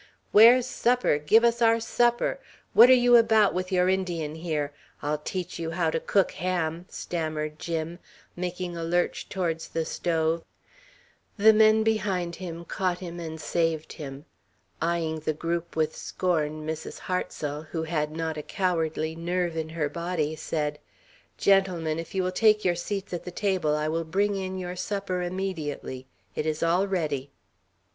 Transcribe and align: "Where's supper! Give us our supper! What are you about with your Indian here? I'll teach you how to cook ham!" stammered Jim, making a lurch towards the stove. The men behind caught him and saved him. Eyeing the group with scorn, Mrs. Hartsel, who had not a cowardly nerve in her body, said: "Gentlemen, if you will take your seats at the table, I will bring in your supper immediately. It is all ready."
"Where's 0.31 0.65
supper! 0.65 1.19
Give 1.19 1.43
us 1.45 1.61
our 1.61 1.79
supper! 1.79 2.39
What 2.73 2.89
are 2.89 2.93
you 2.95 3.17
about 3.17 3.53
with 3.53 3.71
your 3.71 3.87
Indian 3.87 4.33
here? 4.33 4.73
I'll 5.03 5.19
teach 5.19 5.59
you 5.59 5.69
how 5.69 5.91
to 5.91 5.99
cook 5.99 6.31
ham!" 6.31 6.87
stammered 6.89 7.59
Jim, 7.59 7.99
making 8.35 8.75
a 8.75 8.83
lurch 8.83 9.29
towards 9.29 9.67
the 9.67 9.85
stove. 9.85 10.43
The 11.37 11.53
men 11.53 11.83
behind 11.83 12.39
caught 12.67 12.97
him 12.97 13.19
and 13.19 13.39
saved 13.39 13.93
him. 13.93 14.25
Eyeing 14.81 15.19
the 15.19 15.33
group 15.35 15.75
with 15.75 15.95
scorn, 15.95 16.65
Mrs. 16.65 16.97
Hartsel, 17.01 17.67
who 17.69 17.83
had 17.83 18.09
not 18.11 18.37
a 18.37 18.41
cowardly 18.41 19.15
nerve 19.15 19.55
in 19.55 19.69
her 19.69 19.87
body, 19.87 20.35
said: 20.35 20.79
"Gentlemen, 21.37 21.99
if 21.99 22.15
you 22.15 22.23
will 22.23 22.31
take 22.31 22.65
your 22.65 22.73
seats 22.73 23.13
at 23.13 23.23
the 23.23 23.29
table, 23.29 23.75
I 23.75 23.87
will 23.87 24.03
bring 24.03 24.35
in 24.35 24.57
your 24.57 24.75
supper 24.75 25.21
immediately. 25.21 26.07
It 26.35 26.47
is 26.47 26.63
all 26.63 26.87
ready." 26.87 27.29